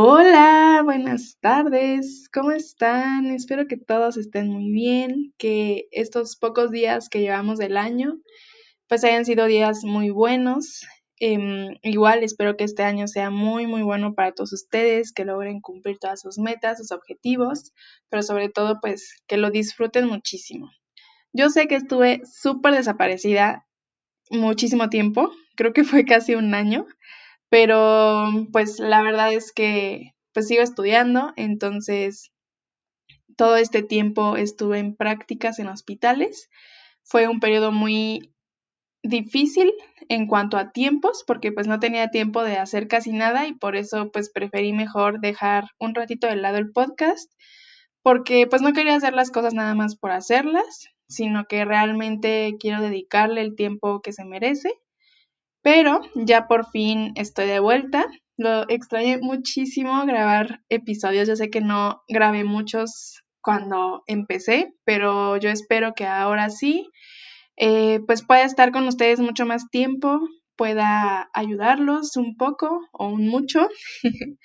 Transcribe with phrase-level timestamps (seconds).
[0.00, 3.26] Hola, buenas tardes, ¿cómo están?
[3.26, 8.20] Espero que todos estén muy bien, que estos pocos días que llevamos del año
[8.86, 10.86] pues hayan sido días muy buenos.
[11.18, 15.60] Em, igual espero que este año sea muy muy bueno para todos ustedes, que logren
[15.60, 17.72] cumplir todas sus metas, sus objetivos,
[18.08, 20.70] pero sobre todo pues que lo disfruten muchísimo.
[21.32, 23.66] Yo sé que estuve súper desaparecida
[24.30, 26.86] muchísimo tiempo, creo que fue casi un año,
[27.50, 32.30] pero pues la verdad es que pues sigo estudiando, entonces
[33.36, 36.50] todo este tiempo estuve en prácticas en hospitales.
[37.04, 38.34] Fue un periodo muy
[39.02, 39.72] difícil
[40.08, 43.76] en cuanto a tiempos, porque pues no tenía tiempo de hacer casi nada y por
[43.76, 47.32] eso pues preferí mejor dejar un ratito de lado el podcast,
[48.02, 52.82] porque pues no quería hacer las cosas nada más por hacerlas, sino que realmente quiero
[52.82, 54.72] dedicarle el tiempo que se merece.
[55.70, 58.06] Pero ya por fin estoy de vuelta.
[58.38, 61.28] Lo extrañé muchísimo grabar episodios.
[61.28, 66.88] Yo sé que no grabé muchos cuando empecé, pero yo espero que ahora sí,
[67.58, 70.20] eh, pues pueda estar con ustedes mucho más tiempo,
[70.56, 73.68] pueda ayudarlos un poco o un mucho.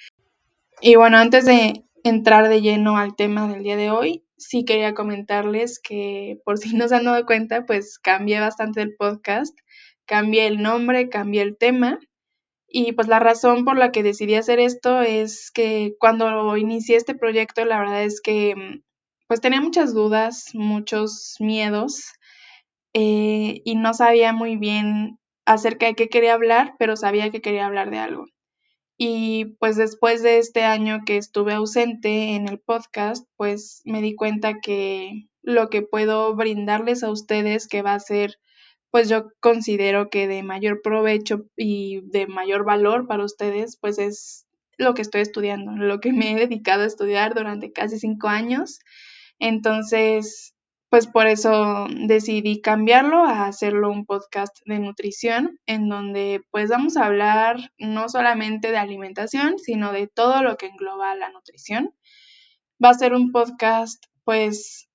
[0.81, 4.93] y bueno, antes de entrar de lleno al tema del día de hoy, sí quería
[4.93, 9.57] comentarles que por si no se han dado cuenta, pues cambié bastante el podcast,
[10.05, 11.99] cambié el nombre, cambié el tema.
[12.67, 17.15] Y pues la razón por la que decidí hacer esto es que cuando inicié este
[17.15, 18.81] proyecto, la verdad es que
[19.27, 22.03] pues tenía muchas dudas, muchos miedos
[22.93, 27.65] eh, y no sabía muy bien acerca de qué quería hablar, pero sabía que quería
[27.65, 28.25] hablar de algo.
[28.97, 34.15] Y pues después de este año que estuve ausente en el podcast, pues me di
[34.15, 38.37] cuenta que lo que puedo brindarles a ustedes, que va a ser,
[38.93, 44.45] pues yo considero que de mayor provecho y de mayor valor para ustedes, pues es
[44.77, 48.77] lo que estoy estudiando, lo que me he dedicado a estudiar durante casi cinco años.
[49.39, 50.53] Entonces,
[50.89, 56.95] pues por eso decidí cambiarlo a hacerlo un podcast de nutrición en donde pues vamos
[56.95, 61.95] a hablar no solamente de alimentación, sino de todo lo que engloba la nutrición.
[62.83, 64.87] Va a ser un podcast pues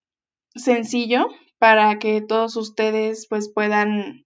[0.54, 1.26] sencillo
[1.58, 4.24] para que todos ustedes pues puedan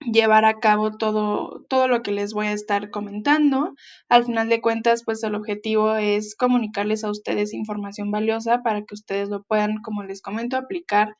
[0.00, 3.74] llevar a cabo todo, todo lo que les voy a estar comentando.
[4.08, 8.94] Al final de cuentas, pues el objetivo es comunicarles a ustedes información valiosa para que
[8.94, 11.16] ustedes lo puedan, como les comento, aplicar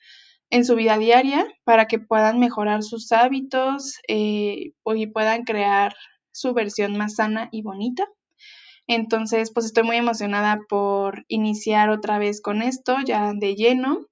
[0.50, 5.94] en su vida diaria para que puedan mejorar sus hábitos eh, y puedan crear
[6.32, 8.06] su versión más sana y bonita.
[8.86, 14.06] Entonces, pues estoy muy emocionada por iniciar otra vez con esto ya de lleno.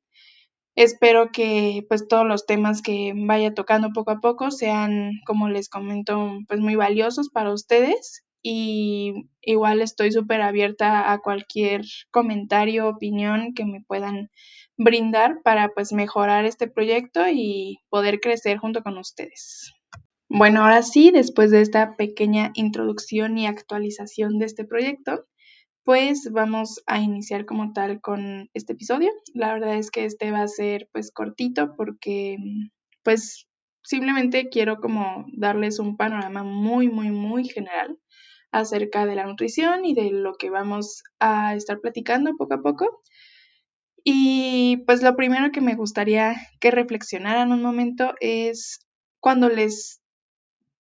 [0.79, 5.69] Espero que pues todos los temas que vaya tocando poco a poco sean, como les
[5.69, 13.55] comento, pues muy valiosos para ustedes y igual estoy súper abierta a cualquier comentario, opinión
[13.55, 14.31] que me puedan
[14.77, 19.73] brindar para pues mejorar este proyecto y poder crecer junto con ustedes.
[20.29, 25.25] Bueno, ahora sí, después de esta pequeña introducción y actualización de este proyecto,
[25.89, 29.11] pues vamos a iniciar como tal con este episodio.
[29.33, 32.37] La verdad es que este va a ser pues cortito porque
[33.03, 33.49] pues
[33.83, 37.99] simplemente quiero como darles un panorama muy, muy, muy general
[38.53, 43.01] acerca de la nutrición y de lo que vamos a estar platicando poco a poco.
[44.05, 48.87] Y pues lo primero que me gustaría que reflexionaran un momento es
[49.21, 50.03] cuando les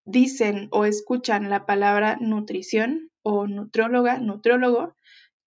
[0.04, 4.94] dicen o escuchan la palabra nutrición o nutrióloga, nutriólogo,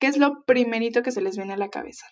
[0.01, 2.07] ¿qué es lo primerito que se les viene a la cabeza?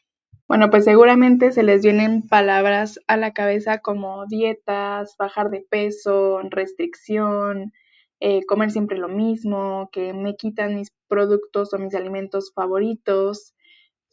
[0.47, 6.39] Bueno, pues seguramente se les vienen palabras a la cabeza como dietas, bajar de peso,
[6.49, 7.73] restricción,
[8.19, 13.53] eh, comer siempre lo mismo, que me quitan mis productos o mis alimentos favoritos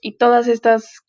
[0.00, 1.02] y todas estas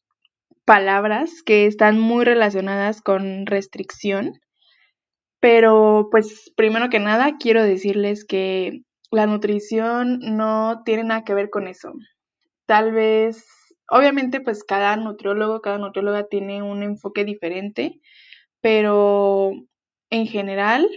[0.66, 4.33] palabras que están muy relacionadas con restricción.
[5.39, 8.81] Pero pues primero que nada quiero decirles que
[9.12, 11.94] la nutrición no tiene nada que ver con eso
[12.68, 13.48] tal vez,
[13.90, 18.00] obviamente pues cada nutriólogo, cada nutrióloga tiene un enfoque diferente,
[18.62, 19.52] pero
[20.12, 20.88] en general,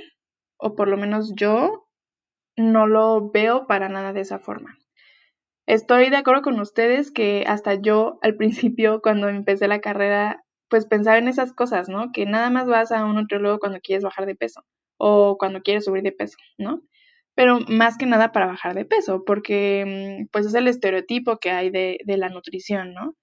[0.59, 1.89] o por lo menos yo,
[2.57, 4.77] no lo veo para nada de esa forma.
[5.67, 10.87] Estoy de acuerdo con ustedes que hasta yo al principio, cuando empecé la carrera, pues
[10.87, 12.13] pensaba en esas cosas, ¿no?
[12.13, 14.65] Que nada más vas a un nutriólogo cuando quieres bajar de peso
[14.99, 16.83] o cuando quieres subir de peso, ¿no?
[17.35, 21.51] Pero más que nada para bajar de peso, porque mm, pues es el estereotipo que
[21.51, 23.15] hay de, de la nutrición, ¿no?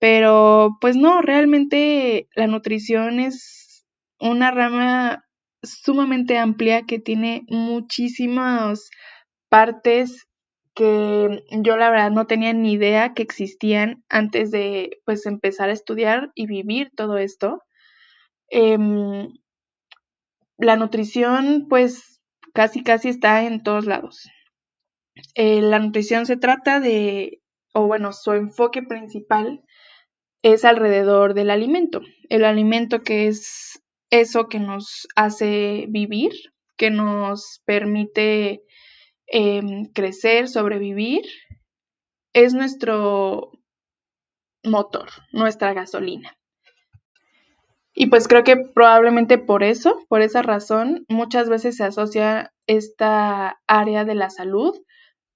[0.00, 3.86] Pero pues no, realmente la nutrición es
[4.20, 5.24] una rama
[5.62, 8.90] sumamente amplia que tiene muchísimas
[9.50, 10.26] partes
[10.74, 15.72] que yo la verdad no tenía ni idea que existían antes de pues empezar a
[15.74, 17.62] estudiar y vivir todo esto.
[18.48, 19.28] Em,
[20.58, 22.19] la nutrición pues
[22.52, 24.28] casi casi está en todos lados.
[25.34, 27.40] Eh, la nutrición se trata de,
[27.74, 29.62] o bueno, su enfoque principal
[30.42, 32.00] es alrededor del alimento.
[32.28, 36.32] El alimento que es eso que nos hace vivir,
[36.76, 38.62] que nos permite
[39.26, 41.22] em, crecer, sobrevivir,
[42.32, 43.52] es nuestro
[44.64, 46.36] motor, nuestra gasolina.
[48.00, 53.60] Y pues creo que probablemente por eso, por esa razón, muchas veces se asocia esta
[53.66, 54.74] área de la salud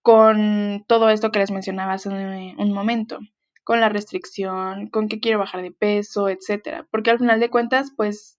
[0.01, 3.19] con todo esto que les mencionaba hace un momento,
[3.65, 7.93] con la restricción, con que quiero bajar de peso, etcétera, porque al final de cuentas,
[7.95, 8.39] pues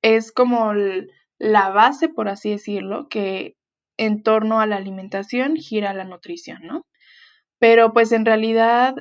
[0.00, 0.72] es como
[1.40, 3.56] la base, por así decirlo, que
[3.96, 6.86] en torno a la alimentación gira la nutrición, ¿no?
[7.58, 8.94] Pero pues en realidad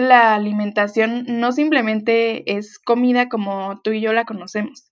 [0.00, 4.90] la alimentación no simplemente es comida como tú y yo la conocemos.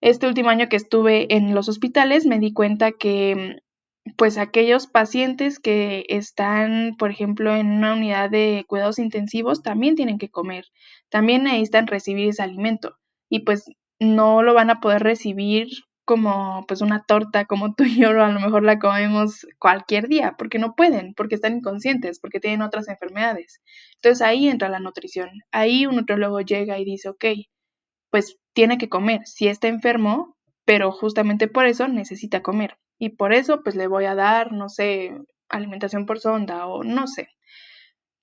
[0.00, 3.58] Este último año que estuve en los hospitales me di cuenta que
[4.16, 10.18] pues aquellos pacientes que están, por ejemplo, en una unidad de cuidados intensivos también tienen
[10.18, 10.66] que comer,
[11.10, 12.96] también necesitan recibir ese alimento
[13.28, 13.64] y pues
[13.98, 15.68] no lo van a poder recibir
[16.08, 20.36] como pues una torta como tú y yo a lo mejor la comemos cualquier día,
[20.38, 23.60] porque no pueden, porque están inconscientes, porque tienen otras enfermedades.
[23.96, 25.28] Entonces ahí entra la nutrición.
[25.52, 27.24] Ahí un nutriólogo llega y dice, ok,
[28.10, 29.20] pues tiene que comer.
[29.26, 30.34] Si está enfermo,
[30.64, 32.78] pero justamente por eso necesita comer.
[32.98, 35.12] Y por eso pues le voy a dar, no sé,
[35.50, 37.28] alimentación por sonda o no sé.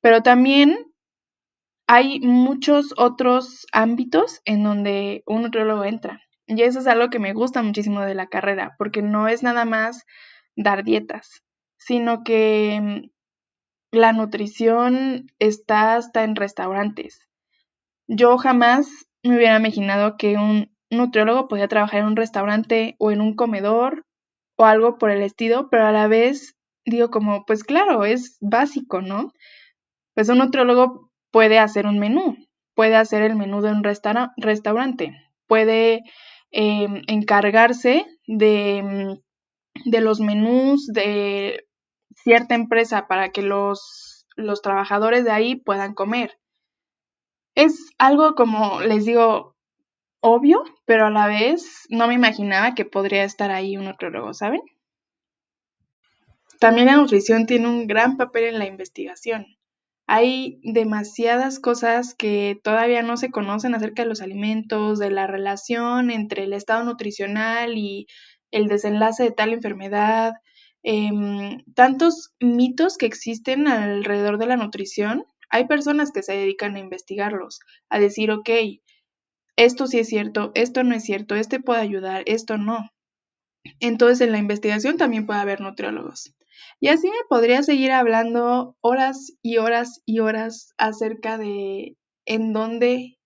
[0.02, 0.76] Pero también
[1.88, 6.25] hay muchos otros ámbitos en donde un nutriólogo entra.
[6.48, 9.66] Y eso es algo que me gusta muchísimo de la carrera, porque no es nada
[9.66, 10.06] más
[10.56, 11.44] dar dietas,
[11.78, 13.10] sino que mm,
[13.92, 17.28] la nutrición está hasta en restaurantes.
[18.08, 23.22] Yo jamás me hubiera imaginado que un nutriólogo podía trabajar en un restaurante o en
[23.22, 24.06] un comedor
[24.56, 26.56] o algo por el estilo, pero a la vez
[26.86, 29.32] digo como, pues claro, es básico, ¿no?
[30.14, 32.38] Pues un nutriólogo puede hacer un menú,
[32.76, 35.12] puede hacer el menú de un restaurante,
[35.48, 36.04] puede
[36.58, 41.68] em, encargarse de, mm, de, los menús de
[42.16, 46.40] cierta empresa para que los, los trabajadores de ahí puedan comer.
[47.56, 49.58] Es algo como, les digo,
[50.22, 54.62] obvio, pero a la vez no me imaginaba que podría estar ahí un nutriólogo, ¿saben?
[56.60, 59.46] También la nutrición tiene un gran papel en la investigación.
[60.08, 66.12] Hay demasiadas cosas que todavía no se conocen acerca de los alimentos, de la relación
[66.12, 68.08] entre el estado nutricional y
[68.52, 70.34] el desenlace de tal enfermedad,
[70.84, 75.26] em, tantos mitos que existen alrededor de la nutrición.
[75.50, 77.60] Hay personas que se dedican a investigarlos,
[77.90, 78.50] a decir, ok,
[79.58, 82.90] esto sí es cierto, esto no es cierto, este puede ayudar, esto no.
[83.80, 86.36] Entonces en la investigación también puede haber nutriólogos.
[86.80, 93.18] Y así me podría seguir hablando horas y horas y horas acerca de en dónde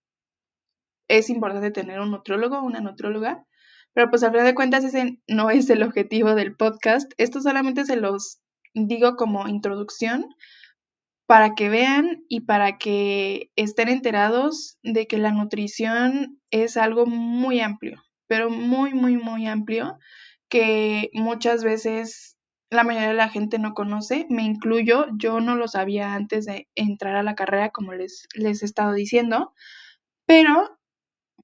[1.07, 3.45] es importante tener un nutriólogo o una nutrióloga.
[3.93, 7.11] Pero pues a fin de cuentas ese no es el objetivo del podcast.
[7.17, 8.39] Esto solamente se los
[8.73, 10.25] digo como introducción
[11.29, 17.59] para que vean y para que estén enterados de que la nutrición es algo muy
[17.59, 19.99] amplio, pero muy, muy, muy amplio,
[20.49, 22.35] que muchas veces
[22.69, 26.67] la mayoría de la gente no conoce, me incluyo, yo no lo sabía antes de
[26.75, 29.53] entrar a la carrera, como les, les he estado diciendo,
[30.25, 30.77] pero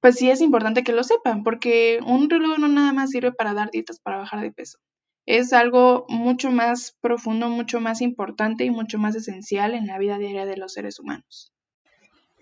[0.00, 3.54] pues sí es importante que lo sepan, porque un reloj no nada más sirve para
[3.54, 4.78] dar dietas para bajar de peso
[5.26, 10.18] es algo mucho más profundo, mucho más importante y mucho más esencial en la vida
[10.18, 11.52] diaria de los seres humanos.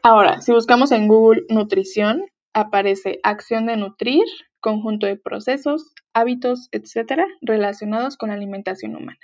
[0.03, 4.25] Ahora, si buscamos en Google nutrición, aparece acción de nutrir,
[4.65, 9.21] conjunto de procesos, hábitos, etcétera, relacionados con la alimentación humana.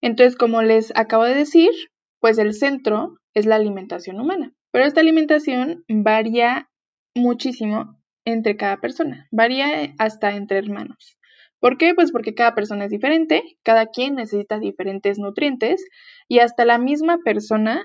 [0.00, 1.68] Entonces, como les acabo de decir,
[2.18, 6.70] pues el centro es la alimentación humana, pero esta alimentación varía
[7.14, 11.18] muchísimo entre cada persona, varía hasta entre hermanos.
[11.60, 11.94] ¿Por qué?
[11.94, 15.84] Pues porque cada persona es diferente, cada quien necesita diferentes nutrientes
[16.26, 17.84] y hasta la misma persona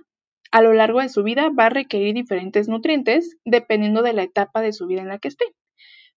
[0.51, 4.62] a lo largo de su vida va a requerir diferentes nutrientes dependiendo de la etapa
[4.62, 5.46] de su vida en la que esté.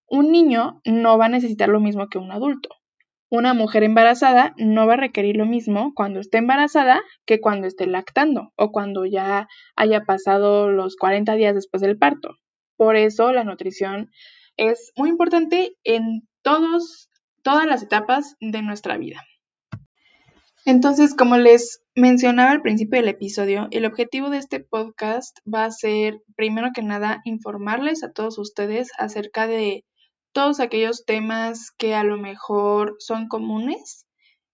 [0.09, 2.69] Un niño no va a necesitar lo mismo que un adulto.
[3.29, 7.85] Una mujer embarazada no va a requerir lo mismo cuando esté embarazada que cuando esté
[7.87, 12.35] lactando o cuando ya haya pasado los 40 días después del parto.
[12.77, 14.09] Por eso la nutrición
[14.55, 17.09] es muy importante en todos
[17.43, 19.23] todas las etapas de nuestra vida.
[20.65, 25.71] Entonces, como les mencionaba al principio del episodio, el objetivo de este podcast va a
[25.71, 29.85] ser, primero que nada, informarles a todos ustedes acerca de
[30.37, 34.05] todos aquellos temas que a lo mejor son comunes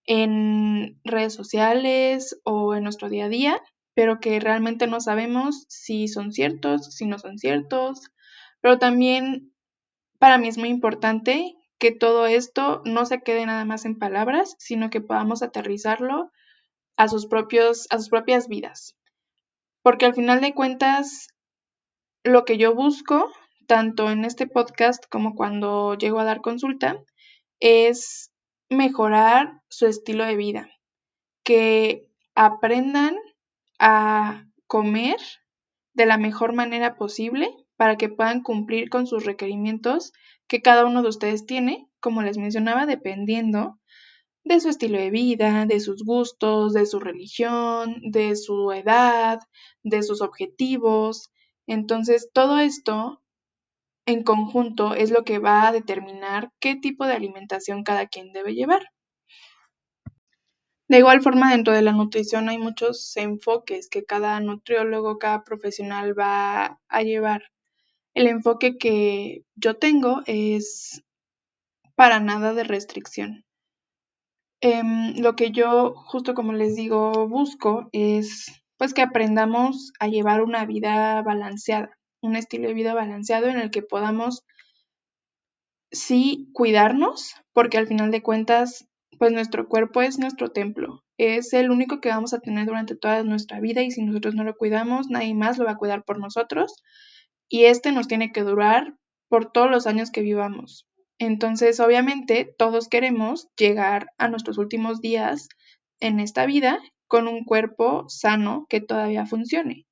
[0.05, 3.61] en redes sociales o en nuestro día a día,
[3.93, 7.99] pero que realmente no sabemos si son ciertos, si no son ciertos.
[8.61, 9.53] Pero también
[10.19, 14.55] para mí es muy importante que todo esto no se quede nada más en palabras,
[14.59, 16.31] sino que podamos aterrizarlo
[16.95, 18.95] a sus, propios, a sus propias vidas.
[19.81, 21.27] Porque al final de cuentas,
[22.23, 23.29] lo que yo busco,
[23.67, 27.03] tanto en este podcast como cuando llego a dar consulta,
[27.59, 28.31] es
[28.69, 30.69] mejorar su estilo de vida,
[31.43, 33.15] que aprendan
[33.79, 35.17] a comer
[35.93, 40.13] de la mejor manera posible para que puedan cumplir con sus requerimientos
[40.47, 43.79] que cada uno de ustedes tiene, como les mencionaba, dependiendo
[44.43, 49.39] de su estilo de vida, de sus gustos, de su religión, de su edad,
[49.83, 51.31] de sus objetivos.
[51.65, 53.22] Entonces, todo esto
[54.05, 58.53] en conjunto es lo que va a determinar qué tipo de alimentación cada quien debe
[58.53, 58.89] llevar.
[60.87, 66.17] De igual forma, dentro de la nutrición hay muchos enfoques que cada nutriólogo, cada profesional
[66.17, 67.51] va a llevar.
[68.13, 71.03] El enfoque que yo tengo es
[71.95, 73.45] para nada de restricción.
[74.61, 80.41] Em, lo que yo, justo como les digo, busco es pues que aprendamos a llevar
[80.41, 84.43] una vida balanceada, un estilo de vida balanceado en el que podamos
[85.91, 88.87] sí cuidarnos, porque al final de cuentas,
[89.19, 93.23] pues nuestro cuerpo es nuestro templo, es el único que vamos a tener durante toda
[93.23, 96.19] nuestra vida y si nosotros no lo cuidamos, nadie más lo va a cuidar por
[96.19, 96.83] nosotros
[97.47, 98.95] y este nos tiene que durar
[99.29, 100.87] por todos los años que vivamos.
[101.19, 105.47] Entonces, obviamente, todos queremos llegar a nuestros últimos días
[105.99, 109.85] en esta vida con un cuerpo sano que todavía funcione.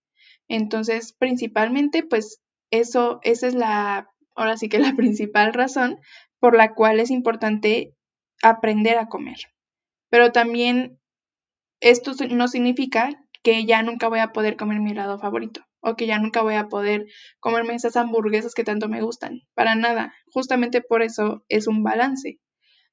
[0.54, 2.42] Entonces, principalmente, pues
[2.72, 5.98] eso, esa es la, ahora sí que la principal razón
[6.40, 7.96] por la cual es importante
[8.44, 9.38] aprender a comer.
[10.10, 11.00] Pero también
[11.80, 13.12] esto no significa
[13.44, 16.56] que ya nunca voy a poder comer mi helado favorito o que ya nunca voy
[16.56, 17.06] a poder
[17.40, 19.44] comerme esas hamburguesas que tanto me gustan.
[19.56, 20.14] Para nada.
[20.34, 22.42] Justamente por eso es un balance.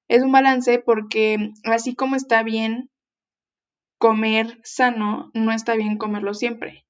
[0.07, 2.89] Es un balance porque así como está bien
[3.99, 6.85] comer sano, no está bien comerlo siempre.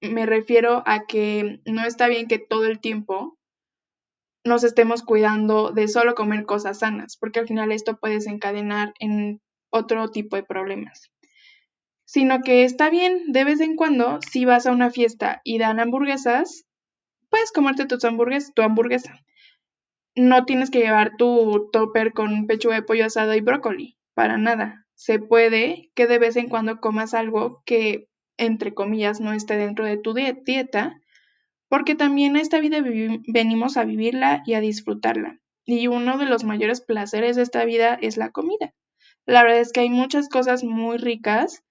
[0.00, 3.38] Me refiero a que no está bien que todo el tiempo
[4.44, 9.40] nos estemos cuidando de solo comer cosas sanas, porque al final esto puede desencadenar en
[9.70, 11.10] otro tipo de problemas
[12.06, 15.80] sino que está bien de vez en cuando, si vas a una fiesta y dan
[15.80, 16.64] hamburguesas,
[17.28, 19.20] puedes comerte tus hamburguesas, tu hamburguesa.
[20.14, 24.86] No tienes que llevar tu topper con pechuga de pollo asado y brócoli, para nada.
[24.94, 29.84] Se puede que de vez en cuando comas algo que, entre comillas, no esté dentro
[29.84, 31.00] de tu dieta,
[31.68, 32.78] porque también esta vida
[33.26, 35.40] venimos a vivirla y a disfrutarla.
[35.64, 38.72] Y uno de los mayores placeres de esta vida es la comida.
[39.24, 41.64] La verdad es que hay muchas cosas muy ricas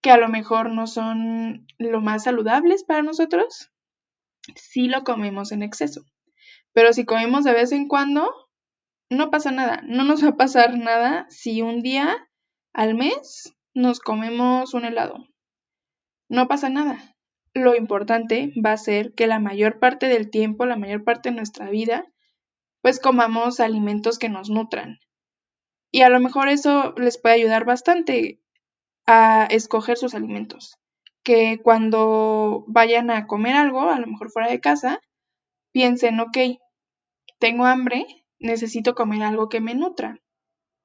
[0.00, 3.70] que a lo mejor no son lo más saludables para nosotros,
[4.56, 6.04] si lo comemos en exceso.
[6.72, 8.30] Pero si comemos de vez en cuando,
[9.10, 9.82] no pasa nada.
[9.86, 12.28] No nos va a pasar nada si un día
[12.72, 15.26] al mes nos comemos un helado.
[16.32, 17.14] No pasa nada.
[17.52, 21.36] Lo importante va a ser que la mayor parte del tiempo, la mayor parte de
[21.36, 22.06] nuestra vida,
[22.80, 24.98] pues comamos alimentos que nos nutran.
[25.90, 28.40] Y a lo mejor eso les puede ayudar bastante
[29.06, 30.78] a escoger sus alimentos.
[31.22, 35.02] Que cuando vayan a comer algo, a lo mejor fuera de casa,
[35.70, 36.38] piensen, ok,
[37.40, 38.06] tengo hambre,
[38.38, 40.18] necesito comer algo que me nutra.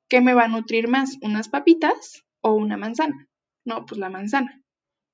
[0.10, 1.16] ¿Qué me va a nutrir más?
[1.22, 3.30] ¿Unas papitas o una manzana?
[3.63, 4.62] No, pues la manzana.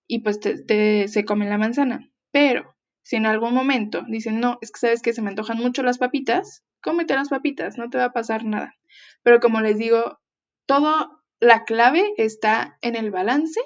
[0.08, 2.10] Y pues te, se come la manzana.
[2.32, 5.84] Pero si en algún momento dicen, no, es que sabes que se me antojan mucho
[5.84, 8.76] las papitas, cómete las papitas, no te va a pasar nada.
[9.24, 10.20] Pero como les digo,
[10.66, 13.60] todo la clave está en el balance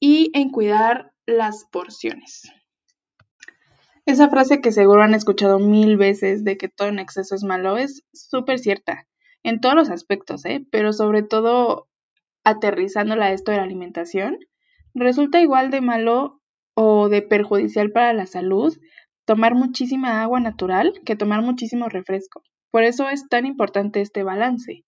[0.00, 2.42] y en cuidar las porciones.
[4.06, 7.78] Esa frase que seguro han escuchado mil veces de que todo en exceso es malo
[7.78, 9.06] es súper cierta
[9.42, 10.66] en todos los aspectos, ¿eh?
[10.70, 11.88] pero sobre todo
[12.44, 14.38] aterrizándola a esto de la alimentación,
[14.94, 16.40] resulta igual de malo
[16.74, 18.76] o de perjudicial para la salud
[19.26, 22.42] tomar muchísima agua natural que tomar muchísimo refresco.
[22.70, 24.84] Por eso es tan importante este balance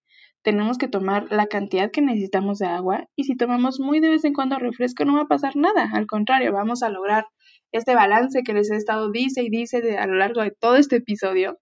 [0.47, 4.25] tenemos que tomar la cantidad que necesitamos de agua y si tomamos muy de vez
[4.25, 7.27] en cuando refresco no va a pasar nada, al contrario, vamos a lograr
[7.73, 10.99] este balance que les he estado dice y dice a lo largo de todo este
[10.99, 11.59] episodio,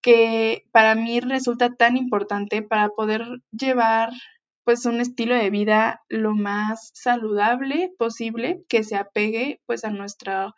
[0.00, 4.12] que para mí resulta tan importante para poder llevar
[4.64, 10.54] pues un estilo de vida lo más saludable posible que se apegue pues a nuestra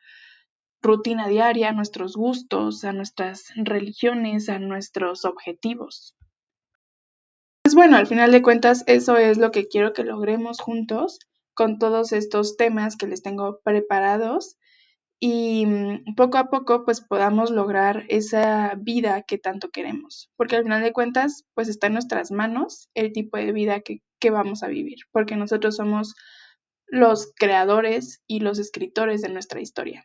[0.82, 6.14] rutina diaria, a nuestros gustos, a nuestras religiones, a nuestros objetivos.
[7.62, 11.18] Pues bueno, al final de cuentas eso es lo que quiero que logremos juntos
[11.54, 14.58] con todos estos temas que les tengo preparados
[15.26, 20.64] y mm, poco a poco pues podamos lograr esa vida que tanto queremos, porque al
[20.64, 24.62] final de cuentas pues está en nuestras manos el tipo de vida que, que vamos
[24.62, 26.14] a vivir, porque nosotros somos
[26.88, 30.04] los creadores y los escritores de nuestra historia.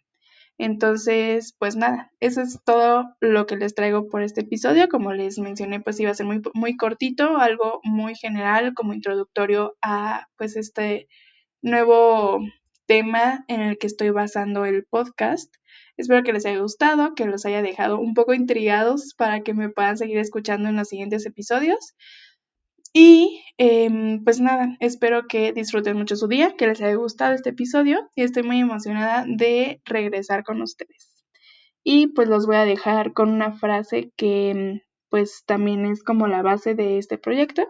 [0.57, 4.87] Entonces, pues nada, eso es todo lo que les traigo por este episodio.
[4.87, 9.75] Como les mencioné, pues iba a ser muy, muy cortito, algo muy general como introductorio
[9.81, 11.09] a pues este
[11.61, 12.39] nuevo
[12.89, 15.53] tema en el que estoy basando el podcast.
[15.95, 19.69] Espero que les haya gustado, que los haya dejado un poco intrigados para que me
[19.69, 21.93] puedan seguir escuchando en los siguientes episodios.
[22.91, 27.51] Y em, pues nada, espero que disfruten mucho su día, que les haya gustado este
[27.51, 31.23] episodio y estoy muy emocionada de regresar con ustedes.
[31.83, 36.41] Y pues los voy a dejar con una frase que pues también es como la
[36.41, 37.67] base de este proyecto,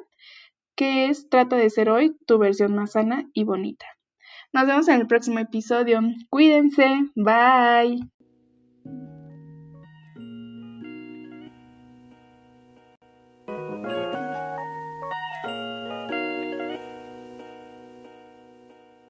[0.78, 3.86] que es trata de ser hoy tu versión más sana y bonita.
[4.52, 6.00] Nos vemos en el próximo episodio.
[6.30, 6.88] Cuídense.
[7.16, 8.00] Bye.